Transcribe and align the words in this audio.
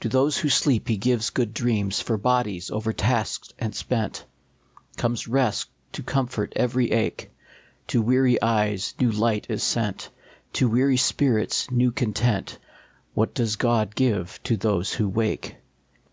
To 0.00 0.08
those 0.08 0.38
who 0.38 0.48
sleep 0.48 0.88
he 0.88 0.96
gives 0.96 1.30
good 1.30 1.54
dreams; 1.54 2.00
For 2.00 2.18
bodies 2.18 2.68
overtasked 2.72 3.54
and 3.60 3.72
spent 3.76 4.24
Comes 4.96 5.28
rest 5.28 5.68
to 5.92 6.02
comfort 6.02 6.52
every 6.56 6.90
ache; 6.90 7.30
To 7.86 8.02
weary 8.02 8.42
eyes 8.42 8.94
new 8.98 9.12
light 9.12 9.46
is 9.48 9.62
sent, 9.62 10.10
To 10.54 10.66
weary 10.68 10.96
spirits 10.96 11.70
new 11.70 11.92
content; 11.92 12.58
What 13.14 13.34
does 13.34 13.54
God 13.54 13.94
give 13.94 14.40
to 14.42 14.56
those 14.56 14.94
who 14.94 15.08
wake 15.08 15.54